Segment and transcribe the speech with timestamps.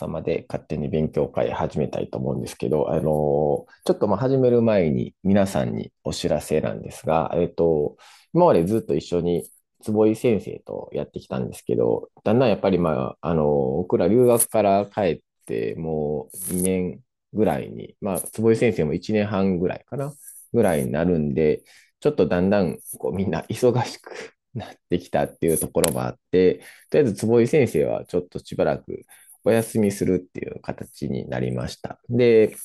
[0.00, 7.96] 朝まで勝手に勉強会始めたいと思うんですけど、あの、ちょっとまあ始める前に皆さんにお知らせなんですが、えっと、
[8.32, 9.44] 今までずっと一緒に
[9.82, 17.00] 坪井先生とやってきたんですけど、だんだんやっぱりまあ、あの、僕ら留学から帰ってもう2年
[17.34, 20.12] ぐらいに、まあ、坪井先生も1年半ぐらいかな、
[20.52, 21.62] ぐらいになるんで、
[22.00, 26.60] ちょっとだんだんこうみんな忙しくなってきたっていうところもあって、
[26.90, 29.04] とりあえず坪井先生はちょっとしばらく
[29.50, 31.98] お休みするっていう形になりました。
[32.08, 32.56] で、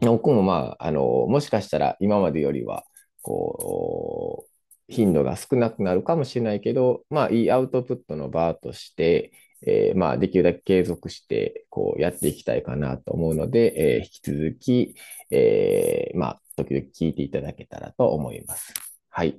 [0.00, 2.84] 僕もまあ、あの、もしかしたら今までよりは、
[3.22, 9.32] こう、頻度が少なくなるかもしれないけど、まあ、いいアウトプットの場として、
[9.66, 14.94] えー、まあ、できるだけ継続して、こう、やっていきたいかなと思うので、えー、引き続き、
[15.30, 18.74] えー、まあ、時々聞いていただけたらと思います。
[19.08, 19.38] はい。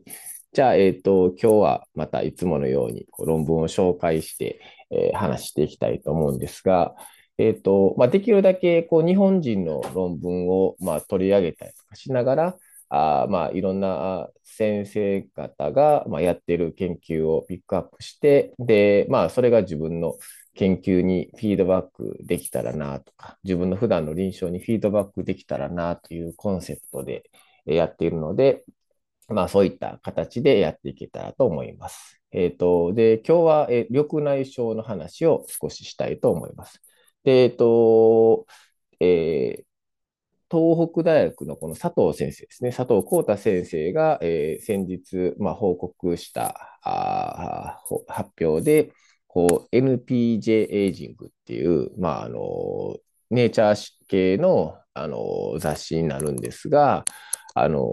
[0.51, 4.59] じゃあ、えっ、と、今日はまたいつものようにこう論文を紹介して、
[4.91, 6.95] えー、話していきたいと思うんですが、
[7.37, 12.57] えっ、と、まあ、できるだけこう日本人の論文をまあ取り上げたりとかしながら、
[12.89, 20.15] あまあ、いろんな先生方がまあやっている研究をピックアップして、で、まあ、それが自分の
[20.55, 27.23] 研究にフィードバックできたらなとか、自分の普段の臨床にフィードバックできたらなというコンセプトで
[27.65, 28.65] やっているので、
[29.29, 32.21] まあそういった形でやっていけたらと思います。
[32.31, 36.81] えっ、ー、と、で、今日は、え緑内障の話を少ししたいと思います。
[37.23, 38.45] で、えっ、ー、と、
[38.99, 39.69] えー、
[40.51, 48.91] 東北大学のこの佐藤先生ですね、佐藤幸太先生が、えー、先日、まあ、報告したあ発表で、
[49.27, 52.97] こう NPJ エイジングっていう、まあ、あの
[53.29, 57.05] ネイチャー系のあの雑誌になるんですが、
[57.53, 57.87] あの、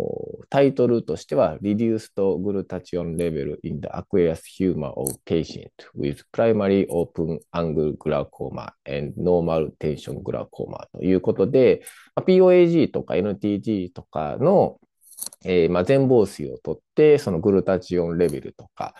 [0.57, 9.12] タイトルとしては、Reduced Glutathione Level in the Aqueous Humor of Patient with Primary Open Angle Glaucoma and
[9.19, 11.83] Normal Tension Glaucoma ということで、
[12.17, 14.81] POAG とか NTG とかの、
[15.44, 18.94] えー、まあ、全房水をとって、そのグルタチオンレベルとか、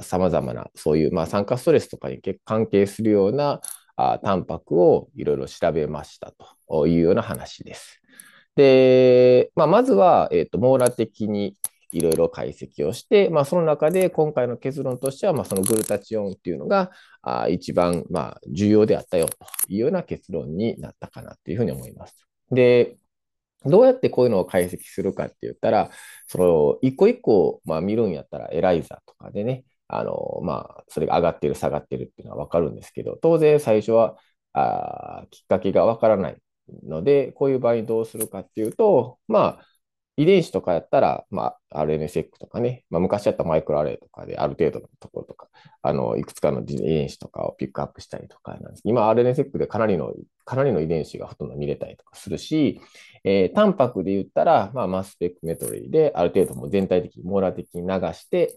[0.00, 3.60] さまざまな、そういう、まあ、酸化ストレスとかに関係するような
[3.96, 6.32] あタンパクをいろいろ調べました
[6.70, 7.99] というような話です。
[8.60, 11.56] で、まあ、まずは、えっ、ー、と、網羅的に
[11.92, 16.90] いろいろ解析をして、まあ、その中で今回の結論としては、まあ、そのグルタチオンっていうのが
[17.22, 19.36] あ一番、まあ、重要であったよと
[19.68, 22.26] いうような結論になったかなというふうに思います。
[22.50, 22.98] で、
[23.64, 25.90] どうやってこういうのを解析するかって言ったら、
[26.26, 34.16] その、一個一個、まあ、見るんやったら、エライザとかでね、あの、まあ、それが上がってる、下がってるっていうのはわかるんですけど、当然最初は、
[34.52, 36.36] あきっかけがわからない
[36.84, 39.66] ので、こういう場合にどうするかっていうと、まあ、
[40.16, 45.48] 遺伝子とかやったら、まあ、RNSEC とかね、まあ、昔やったマイクロアレイとかである程度のところとか、
[45.80, 48.82] あの、いくつかの遺伝子とかをピックアップしたりとかなんです。
[48.84, 50.12] 今、RNSEC でかなりの、
[50.44, 52.80] かなりの遺伝子がほとんど見れたりとかするし、
[53.24, 58.56] えー、タンパクで言ったら、まあ、マスペクメトリーである程度も全体的に網羅的に流して、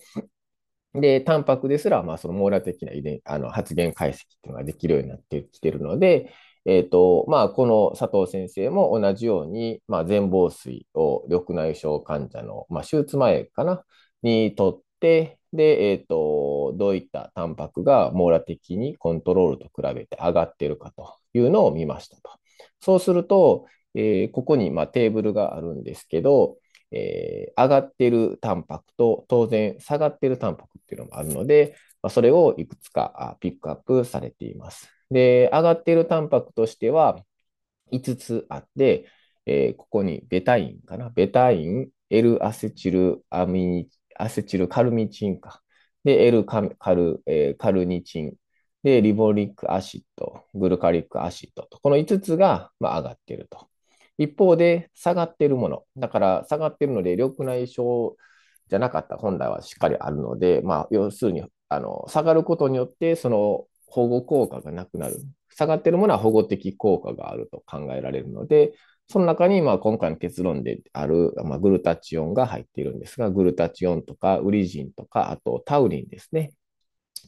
[0.94, 6.32] で、タンパクですら、まあ、その網羅的な遺伝、あの、発現解析っていうのができるようになってきてるので、
[6.66, 13.84] え、ー、と、まあ、この佐藤先生も同じように、まあ、全房水を緑内障患者の、まあ、手術前かな、
[14.22, 22.32] にとって、で、え、ー、と、どういったタンパクが網羅的にコントロールと比べて上がっているかというのを見ましたと。
[22.80, 26.58] そうすると、えー、ここに、まあ、テーブルがあるんですけど、
[26.92, 34.93] えー、上がっているタンパクと当然下がっているタンパクっていうのもあるので、まあ、それをいくつかピックアップされています。
[35.12, 37.24] で、上がっているタンパクとしては
[37.92, 39.08] 5つあって、
[39.46, 41.10] えー、ここにベタインかな。
[41.10, 45.62] ベタイン、L アセチルアミニ、アセチルカルミチンか。
[46.04, 48.34] で、L カル、えー、カルニチン。
[48.84, 53.70] で、 ribonic acid、 glucaric acid と、この5つが、まあ、上がっていると。
[54.18, 55.86] 一方で、下がっているもの。
[55.98, 58.16] だから、下がっているので、緑内障
[58.70, 65.18] じゃなかった本来はしっかりあるので、まあ、要するに、あの、下がることによって、その保護効果がなくなる。
[65.50, 68.74] 下がってるものは保護的効果があると考えられるので、
[69.08, 76.54] その中にまあ今回の結論である、まあ、グルタチオンが入っているんですが、グルタチオンとかウリジンとか、あとタウリンですね。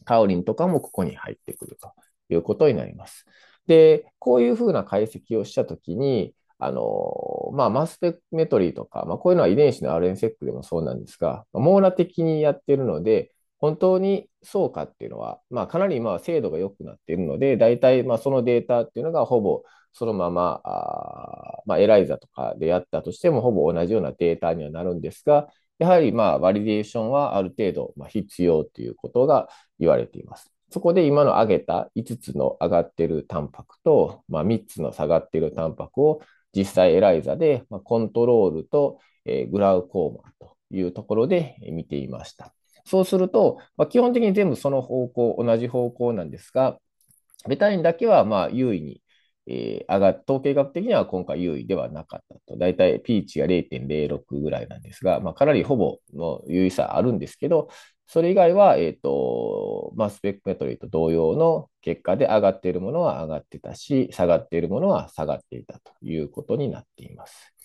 [0.06, 1.92] タウリンとかもここに入ってくると
[2.30, 3.26] いうことになります。
[3.68, 13.30] で、こういうふうな解析をしたときに、あの、まあ、マスペクメトリーとか、まあ、こういうのは遺伝子の RNSEC でもそうなんですが、網羅的にやっているので、
[13.66, 25.48] 本当にそうかっていうのは、まあ、かなりまあ精度が良くなっているので、大体まあそのデータっていうのがほぼそのまま、あまあ、エライザとかでやったとしても、ほぼ同じようなデータにはなるんですが、
[25.78, 29.48] やはりまあバリデーションはある程度まあ必要ということが
[29.80, 30.52] 言われています。
[30.70, 36.20] そこで今の上げた5つの上がってるタンパクと、まあ、3つの下がってるタンパクを
[36.54, 42.55] 実際エライザで、ま、コントロールと、え、グラウコーマというところで見ていました。
[42.86, 46.78] そうすると、まあ、基本的に全部その方向、同じ方向なんですが、
[47.48, 49.02] ベタインだけはまあ優位に、
[49.46, 52.56] えー、上がっ統計学的には今回優位ではなかったと。
[52.58, 57.68] だいたいピーチが0.06ぐらいなんですが、まあ、かなりほぼの優位さあるんですけど、
[58.08, 67.55] それ以外は、え、ー、と、まあ、スペックメトリーと同様の結果で上がっているものは上がってたし、下がっているものは下がっていたということになっています。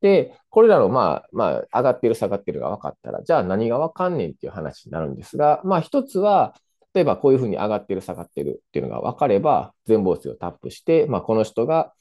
[0.00, 6.54] で、これらの、まあ、まあ、上がってる、下がってるが分かったら、じゃあ何が分かんねんっていう話になるんですが、まあ、一つは、
[6.94, 11.92] 例えばこういうふうに上がってる、下がってるっていうのが分かれば、全貌数をタップして、まあ、この人が、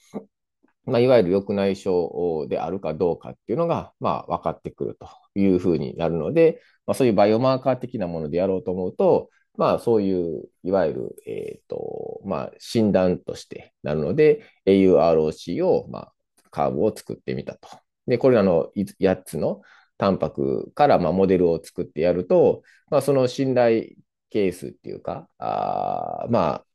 [0.86, 16.14] まあ、いわゆる緑内障であるかどうかっていうのが、まあ、分かってくるというふうになるので、まあ、そういうバイオマーカー的なものでやろうと思うと、まあ、そういう、いわゆる、えっ、ー、と、まあ、診断としてなるので、AUROC を、まあ、
[16.50, 17.70] カーブを作ってみたと。
[18.08, 19.62] で、これらの8つの
[19.98, 23.92] タンパクから、まあ、モデルを作ってやると、まあ、その信頼
[24.30, 26.66] 係数っていうか、あまあ、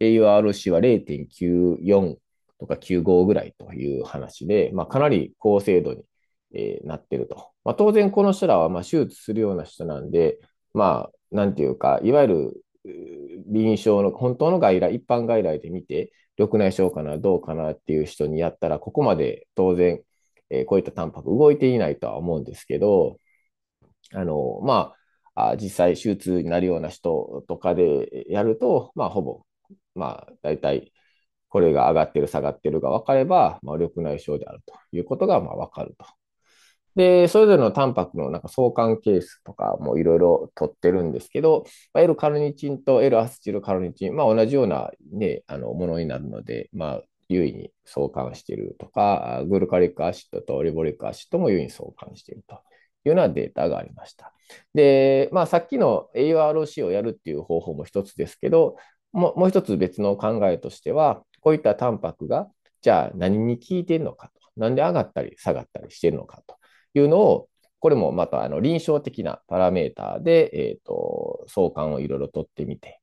[0.00, 2.16] AURC は0.94
[2.58, 6.04] とか95ぐらいという話で、まあ、かなり高精度に、
[6.54, 7.52] えー、なってると。
[7.64, 10.38] まあ、当然、この人らはまあ手術するような人なんで、
[10.74, 12.62] まあ、なんていうか、いわゆる
[13.46, 20.02] 臨床の本当の外来、一般外来で見て、緑内障かな、どうかなっていう人にやったら、ここまで当然、
[20.50, 23.18] えー、こういったタンパク動いていないとは思うんですけど、
[24.12, 24.94] あの、ま
[25.34, 29.42] あ、あ実際手術になるような人とかでやると、まあ、ほぼ、
[29.94, 30.92] まあ、大体、
[31.48, 36.06] これが上がってる、下がってるが分かれば、まあ、緑内障であるということが、まあ、分かると。
[36.96, 52.56] で、それぞれのタンパクのなんか相関係数とかもいろいろ取ってるんですけど、まあ、L カルニチンと L アスチルカルニチン、まあ、同じような、ね、あのものになるので、まあ、優位に相関しているとか、グルカリックアシッドとリボリックアシッドも優位に相関しているとい
[53.06, 54.32] うようなデータがありました。
[54.74, 58.76] で、まあ、さっきの AUROC をやるっていう方法も一つですけど、
[59.12, 62.48] もう一つ別の考えとしては、こういったタンパクが、
[62.82, 66.56] じゃあ何に効いているのかと、なんで上がったり下がったりしているのかと
[66.94, 73.00] いうのを、これもまたあの臨床的なパラメーターで、えーと、相関をいろいろ取ってみて、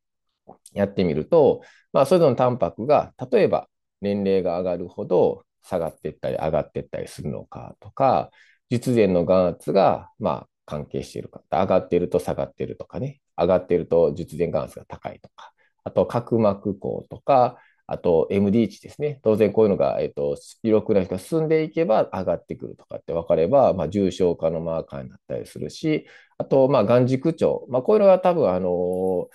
[0.74, 1.62] やってみると、
[1.94, 3.68] まあ、それぞれのタンパクが、例えば
[4.03, 8.29] 年齢が上がるほど下がっていったり上がっていったりするのかとか、
[8.69, 11.41] 術前の眼圧が、まあ、関係しているか。
[11.51, 13.21] 上がっていると下がっているとかね。
[13.38, 15.53] 上がっていると術前眼圧が高いとか。
[15.83, 19.19] あと、角膜孔とか、あと MD 値ですね。
[19.23, 26.07] 当然こういうのが、えっ、ー、と、広くないが進んでいけば上がってくるとかって分かれば、まあ、重症化のマーカーになったりするし、
[26.38, 27.65] あと、まあ、眼軸長。
[27.69, 29.27] まあ、こういうのは多分、あのー、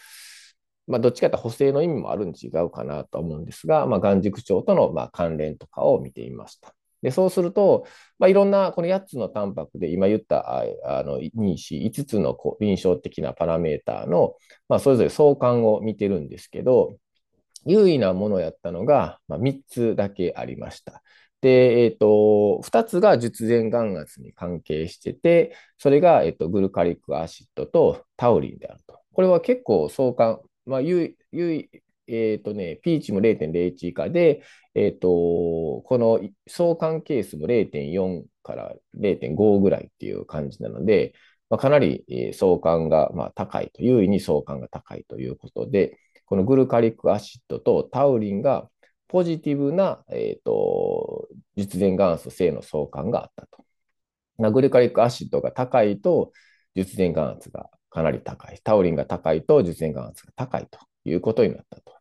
[0.88, 6.74] まあ、どっちかというと補正の意味もあるに違うかなと思うんですが、まあ、眼軸長とのまあ関連とかを見てみました。
[7.02, 7.86] で、そうすると、
[8.18, 14.34] まあ、いろんなこの8つのタンパクで今言ったあの2、4、5つの臨床的なパラメーターの、
[14.68, 16.96] まあ、それぞれ相関を見てるんですけど、
[17.66, 21.02] 優位なものやったのが、まあ、3つだけありました。
[21.40, 28.98] で、え、ー、と、2つが術前眼圧に関係してて、それが、えっ、ー、と、グルカリックアシッドとタウリンであると。
[29.12, 31.70] これは結構相関、まあ、優位、
[32.06, 34.42] えっ、ー、とね、ピーチも0.01以下で、
[34.74, 41.14] えっ、と、この相関係数も0.4から0.5ぐらいっていう感じなので、
[41.50, 48.68] まあ、かなり相関がまあ高いと、優位に相関が高いということで、このグルカリックアシッドとタウリンが
[49.08, 53.64] ポジティブな、えーと、術前眼圧性の相関があったと。
[54.52, 56.32] グルカリックアシッドが高いと
[56.74, 58.60] 術前眼圧がかなり高い。
[58.62, 61.94] タウリンが高いと術前眼圧が高いということになったと。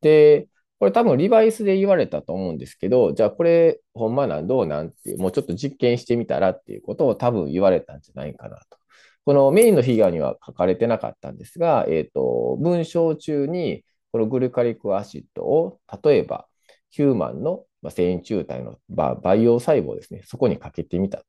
[0.00, 8.78] で、これ多分リバイスで言われたと思うんですけど、じゃあこれほんまなんどうなんっていう、もうちょっと実験してみたらっていうことを多分言われたんじゃないかなと。
[9.26, 16.46] このメインのフィギュアには書かれてなかったんですが、えっ、ー、と、文章中にこのグルカリックアシッドを、例えば
[16.90, 21.24] ヒューマンの繊維中体の培養細胞ですね、そこにかけてみたと。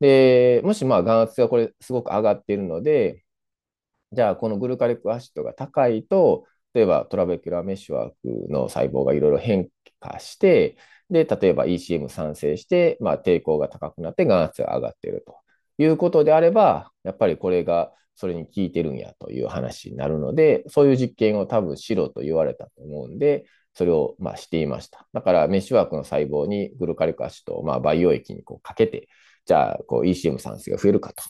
[0.00, 3.24] で、もしまあ眼圧がこれすごく上がっているので、
[4.12, 8.16] じゃあこのグルカリックアシッドが高いと、例えばトラベキュラーメッシュワーク
[8.50, 9.68] の細胞がいろいろ変
[10.00, 10.76] 化して、
[11.10, 15.36] で、例えば ECM 産生して、まあ、抵抗が高くなって眼圧が上がっていると。
[15.78, 25.06] いうことであれば、やっぱりこれがそれに効いてるんやという話になるので、そういう実験を多分しろと言われたと思うんで、それをまあしていました。
[25.12, 29.08] だからメッシュワークの細胞にグルカリックアシドをまあ培養液にこうかけて、
[29.46, 31.22] じゃあこう ECM 産生が増えるかと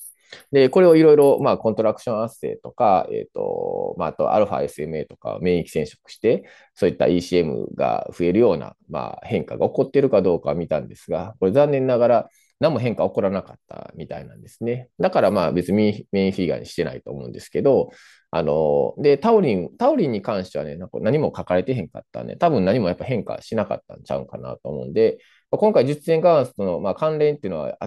[0.53, 6.45] で、これをいろいろ、まあ、コントラクション圧生とか、えっ、ー、と、まあ、あと、アルファ SMA とか免疫染色して、
[6.75, 12.29] そういった ECM が増えるような、まあ、変化が起こっているかどうかを見たんですが、これ残念ながら、
[12.61, 14.89] 何も変化起こらなかったみたいなんですね。
[14.99, 17.91] だからまあ別に免疫フィギュアにしてないと思うんですけど、
[18.31, 25.19] あの、で、タウリン、タウリンに関してはね、なんか何も書かれてへんかったんで、多分何もやっぱ変化しなかったんちゃうかなと思うんで、
[25.51, 27.79] 今回実践関数とのまあ関連っていうのは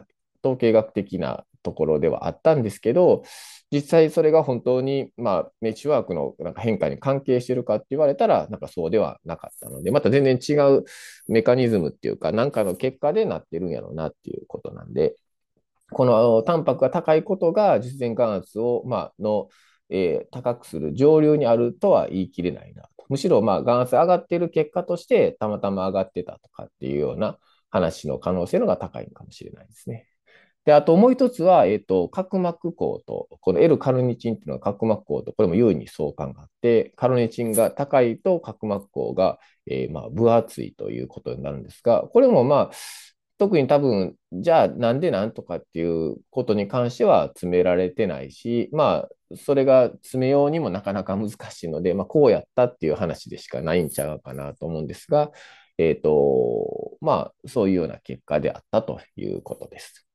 [0.43, 3.23] 統計学的なところではあったんですけど、
[3.71, 10.83] 実際それが本当に、まあ、メッシュワークのなんか変化に関係してるかって言われたら、なんかそうではなかったので、また全然違う
[11.27, 15.15] メカニズムっていうか、なんかの結果でなってるんやろうなっていうことなんで、
[15.91, 19.47] このタンパクが高いことが実践眼圧を、まあ、の、
[19.89, 22.89] えー、高くする上流にあるとは言い切れないなと。
[23.09, 27.37] むしろ、まあ、眼圧上がってる結果として、たまたま上がってたとかっていうような
[27.69, 30.10] 話の可能性のが高いのかもしれないですね。
[30.65, 42.71] で、あともう一つは、えっ、ー、と、角膜孔と、この L カルニチンっていうのは角膜孔と、これも優位に相関があって、カルニチンが高いと角膜孔が、えー、まあ、分厚いということになるんですが、これもまあ、
[43.39, 55.31] 特に多分、じゃあなんでなんとかっていうことに関しては詰められてないし、まあ、それが詰めようにもなかなか難しいので、まあ、こうやったっていう話でしかないんちゃうかなと思うんですが、
[55.79, 60.05] えっ、ー、と、まあ、そういうような結果であったということです。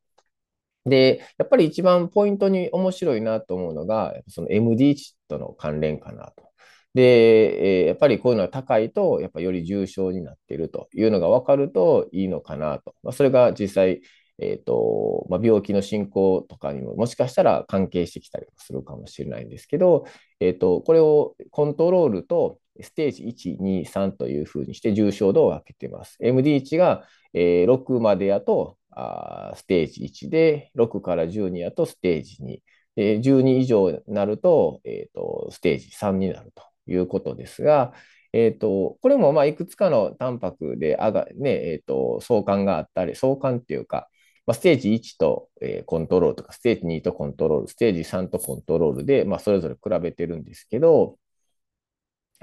[0.87, 6.47] で、やっぱり一番ポイントに面白いなと思うのが、その MD 値との関連かなと。
[6.95, 12.95] で、やっぱりこういうのが高いと、やっぱより重症になっているというのが分かるといいのかなと。
[13.03, 14.01] まあ、それが実際、
[14.39, 20.07] え、ー、と、まあ、病気の進行とかにももしかしたら関係してきたりするかもしれないんですけど、
[20.41, 26.17] えっ、ー、と、これをコントロールとステージ1、2、3というふうにして重症度を分けています。
[26.21, 32.63] MD 値が、えー、6までやと、あステージ1で、6から12やとステージ2。
[32.97, 37.93] で12以上になると、えーと、ステージ3になるということですが、
[38.33, 44.09] えーと、これもまあいくつかのタンパクであが、ねえーと、相関があったり、相関っていうか、
[44.47, 51.19] まあ、ステージ1と、えー、コントロールとか、ステージ2とコントロール、ステージ3とコントロールで、まあ、それぞれ比べてるんですけど、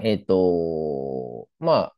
[0.00, 1.96] えっ、と、まあ、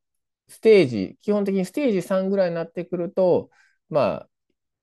[0.49, 3.51] ステージ、基本的にステージ3ぐらいになってくると、
[3.89, 4.29] まあ、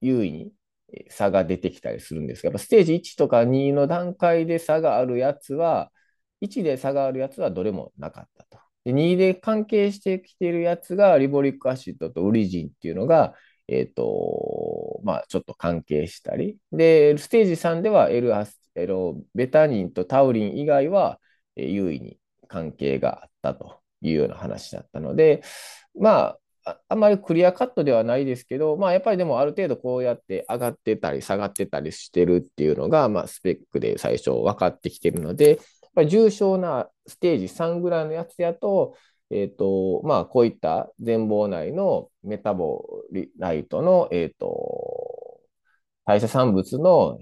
[0.03, 0.51] 優位に
[1.09, 5.91] 差が出てきたりするんですが、やっぱステージ1とか2の段階で差があるやつは、
[6.41, 8.59] 1で差があるやつはどれもなかったと。
[8.85, 13.33] で2で関係してきているやつが、リボリックアシッドとウリジンっていうのが、
[13.67, 16.57] えっ、ー、と、まあ、ちょっと関係したり。
[16.71, 18.33] で、ステージ3では L、
[18.75, 21.19] L ベタニンとタウリン以外は、
[21.55, 25.43] え有意に関係があったというような話だったので、
[25.95, 35.59] まあ、あんまり clear cut ではないですけど、まあ、やっぱりでもある程度こうやって上がってたり下がってたりしてるっていうのが、まあ、スペックで最初分かってきてるので、
[35.93, 38.95] ぱり重症なステージ3ぐらいのやつやと、
[39.29, 45.39] え、ー、と、まあ、こういった前房内の metabolite の、えっ、ー、と、
[46.05, 47.17] 代謝産物の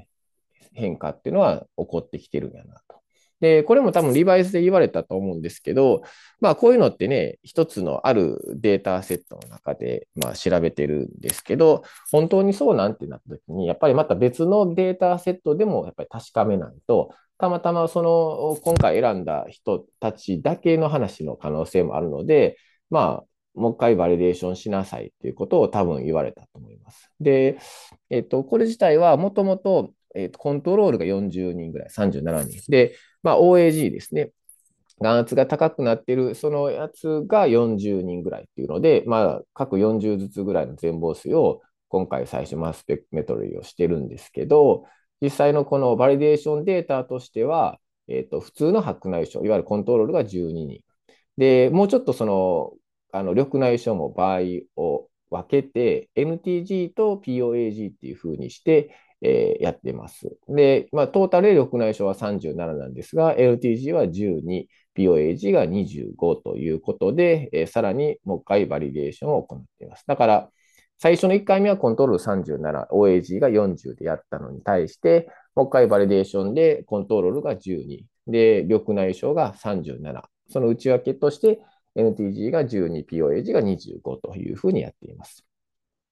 [0.74, 3.01] 変化っていうのは起こってきてるんやなと。
[3.42, 6.04] で、これも多分リバイスで言われたと思うんですけど、
[6.40, 22.58] まあこういうのってね、一つのあるデータセットの中でまあ調べてるんですけど、本当にそうなんてなった時に、やっぱりまた別のデータセットでもやっぱり確かめないと、たまたまその今回選んだ人たちだけの話の可能性もあるので、
[22.92, 27.12] まあ、もう一回バリデーションしなさいっていうことを多分言われたと思います。
[27.20, 27.58] で、
[28.12, 29.92] えっと、これ自体はもともと、
[30.38, 32.70] コントロールが40人ぐらい、37人。
[32.70, 34.32] で、まあ、OAG ですね。
[35.02, 44.86] 眼圧が高くなっている、そのやつが40人ぐらいっていうので、まあ、各40ずつぐらいの全貌数を今回最初マスペクメトリーをしてるんですけど、
[45.22, 50.82] 実際のこのバリデーションデータとしては、え、ー、と、普通の白内障、いわゆるコントロールが12人。
[51.38, 52.74] で、もうちょっとその、
[53.12, 54.40] あの、緑内障も場合
[54.76, 60.36] を分けて、NTG と POAG っていうふうにして、えー、やってます。
[60.50, 70.04] で、まあ、トータルで緑内障は37なんですが、LTG は12、POAG が25ということで、えー、さらにもう一回バリデーションを行っています。
[70.08, 70.50] だから、
[70.98, 80.22] 最初の1回目はコントロール37、OAG が40でやったのに対して、もう一回バリデーションでコントロールが12、で、緑内障が37。
[80.50, 81.60] その内訳として
[81.96, 85.46] NTG が12、POAG が25というふうにやっています。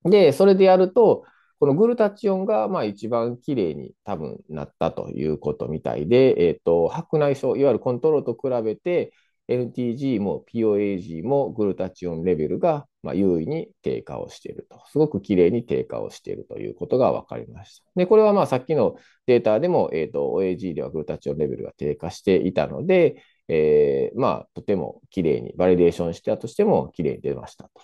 [0.03, 1.23] で、それでやると、
[1.59, 9.11] このグルタチオンがまあ一番きれいに多分なったということみたいで、え、ー、と、白内障、いわゆるコントロールと比べて、
[9.49, 14.79] NTG も POAG もグルタチオンレベルがまあ優位に低下をしていると。
[14.91, 17.91] すごくきれいに低下をしているということが分かりました。
[17.95, 27.81] で、これはまあさっきのデータでも、えーと、OAG ではグルタチオンレベルが低下していたので、えー、まあとてもきれいに、バリデーションしたとしてもきれいに出ましたと。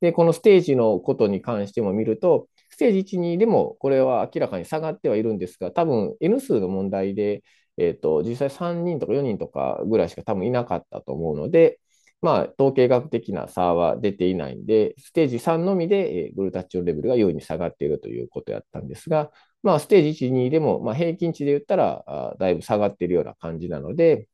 [0.00, 7.44] で、このステージのことに関しても見ると、ステージ1、2でもこれは明らかに下がってはいるんですが、多分 N 数の問題で、
[7.76, 11.80] えっ、ー、と、実際3人とか4人とかぐらいしか多分いなかったと思うので、
[12.22, 19.30] まあ、統計学的な差は出ていないんで、ステージ3のみで、えー、グルタチオンレベルが優位に下がっているということやったんですが、
[19.62, 24.28] まあ、ステージ1、2でも、まあ、平均値で言ったらあ、だいぶ下がっているような感じなので、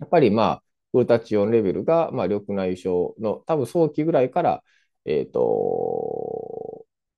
[0.00, 0.62] やっぱりまあ、
[0.92, 4.62] グルタチオンレベルが、まあ、緑内障の多分早期ぐらいから、
[5.06, 6.33] えっ、ー、と、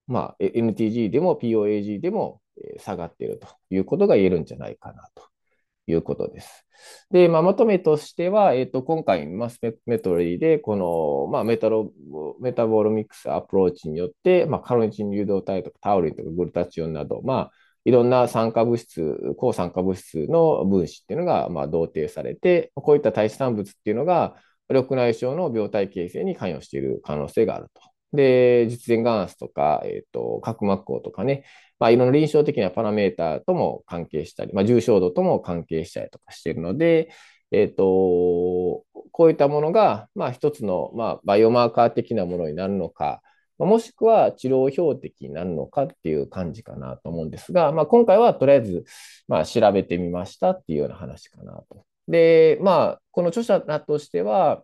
[0.07, 2.41] まあ、NTG でも POAG でも
[2.79, 5.23] 下がっているということが言えるんじゃないかなと
[5.87, 6.65] いうことです。
[7.11, 11.91] で、まあ、まとめとしては、え、ー、と、今回、マスメトリーで、この、まあ、メタロ、
[12.39, 17.51] メタボロミックスアプローチによって、まあ、カルニチン誘導体とかタウリンとかグルタチオンなど、まあ、
[17.85, 24.35] いろんな酸化物質、抗酸化物質の分子っていうのが、まあ、同定されて、こういった代謝産物っていうのが、
[24.69, 27.81] 緑内障の病態形成に関与している可能性があると。
[28.13, 31.43] で、実前眼圧とか、えっ、ー、と、角膜孔とかね、
[31.79, 37.09] まあ、いろんな臨床的なパラメーターとも関係したり、まあ、重症度とも関係したりとかしているので、
[37.51, 37.83] えっ、ー、と、
[39.11, 43.21] こういったものが、まあ、一つの、まあ、バイオマーカー的なものになるのか、
[43.57, 48.83] もしくは治療標的になるのかっていう感じかなと思うんですが、まあ、今回はとりあえず、
[49.27, 51.85] まあ、調べてみましたっていうような話かなと。
[52.07, 54.63] で、まあ、この著者としては、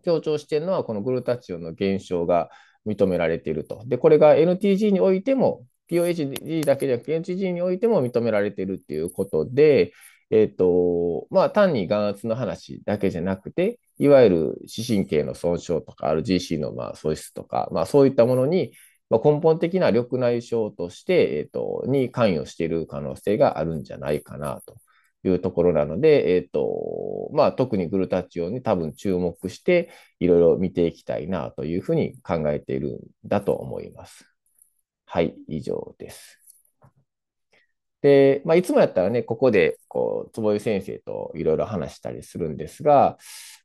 [0.00, 2.50] 強調しているのは、このグルタチオンの減少が
[2.86, 3.82] 認められていると。
[3.86, 9.92] で、これが NTG においても、POHD だけじゃなくて NTG においても認められているっていうことで、
[10.30, 18.72] えっ、ー、と、まあ、単に眼圧の話だけじゃなくて、いわゆる視神経の損傷とか、RGC のまあ喪失とか、まあ、そういったものに、
[19.10, 24.76] まあ、根本的な緑内障として、えっ、ー、と、に関与している可能性があるんじゃないかなと
[25.24, 34.24] いうところなので、えっ、ー、と、まあ、特にグルタチオンに多分注目して、いろいろ見ていきたいなというふうに考えているんだと思います。
[35.04, 36.40] はい、以上です。
[38.02, 43.18] で、まあ、いつもやったらね、ここで、こう、坪井先生といろいろ話したりするんですが、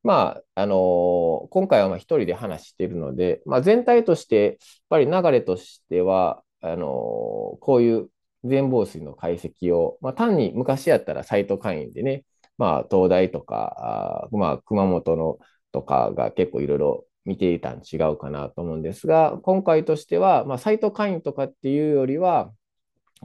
[0.03, 4.55] まあ、あのー、今回はまあ一人で話しているので、まあ、全体として、やっ
[4.89, 6.81] ぱり流れとしては、あのー、
[7.59, 8.09] こういう
[8.45, 12.23] 全房水の解析を、まあ、単に昔やったらサイト会員でね、
[12.57, 15.37] まあ、東大とか、あまあ、熊本の
[15.71, 22.51] とかが結構いろいろ見ていたん違うかなと思うんですが、今回としては、まあ、サイト会員とかっていうよりは、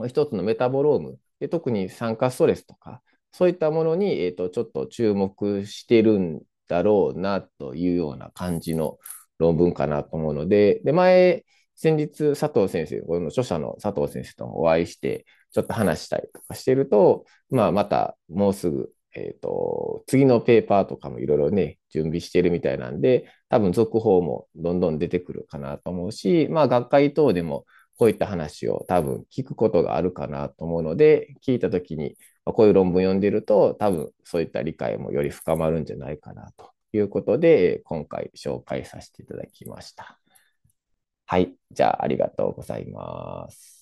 [0.07, 8.97] 一つのメタボロームで、特に酸化ストレスとか、そういったものに、えーと、ちょっと注目してるんだろうなというような感じの
[9.37, 11.45] 論文かなと思うので、で前、
[11.81, 27.65] 先日、佐藤先生、この著者の佐藤先生とお会いして、ちょっと話したりとかしてると、まあ、またもうすぐ、えっ、ー、と、次のペーパーとかもいろいろね、準備してるみたいなんで、多分続報もどんどん出てくるかなと思うし、まあ、学会等でも、
[27.97, 32.15] こういった話を多分聞くことがあるかなと思うので、聞いたときに、
[32.45, 40.20] こういう論文読んでると、多分そういった理解もより深まるんじゃないかなということで、今回紹介させていただきました。
[41.31, 41.55] はい。
[41.71, 43.80] じゃあ、ありがとうございます。